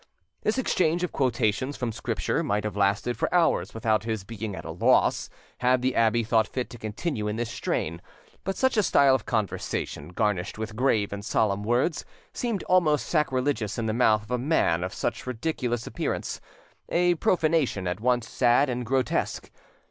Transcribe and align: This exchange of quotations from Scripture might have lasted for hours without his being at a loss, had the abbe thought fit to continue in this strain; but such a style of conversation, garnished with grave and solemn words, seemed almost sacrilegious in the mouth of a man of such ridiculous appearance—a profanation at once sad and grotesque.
This 0.41 0.57
exchange 0.57 1.03
of 1.03 1.11
quotations 1.11 1.77
from 1.77 1.91
Scripture 1.91 2.41
might 2.41 2.63
have 2.63 2.75
lasted 2.75 3.15
for 3.15 3.31
hours 3.31 3.75
without 3.75 4.03
his 4.03 4.23
being 4.23 4.55
at 4.55 4.65
a 4.65 4.71
loss, 4.71 5.29
had 5.59 5.83
the 5.83 5.95
abbe 5.95 6.23
thought 6.23 6.47
fit 6.47 6.71
to 6.71 6.79
continue 6.79 7.27
in 7.27 7.35
this 7.35 7.51
strain; 7.51 8.01
but 8.43 8.57
such 8.57 8.77
a 8.77 8.81
style 8.81 9.13
of 9.13 9.27
conversation, 9.27 10.07
garnished 10.09 10.57
with 10.57 10.75
grave 10.75 11.13
and 11.13 11.23
solemn 11.23 11.61
words, 11.61 12.03
seemed 12.33 12.63
almost 12.63 13.05
sacrilegious 13.05 13.77
in 13.77 13.85
the 13.85 13.93
mouth 13.93 14.23
of 14.23 14.31
a 14.31 14.39
man 14.39 14.83
of 14.83 14.91
such 14.91 15.27
ridiculous 15.27 15.85
appearance—a 15.85 17.13
profanation 17.17 17.85
at 17.85 18.01
once 18.01 18.27
sad 18.27 18.71
and 18.71 18.87
grotesque. 18.87 19.51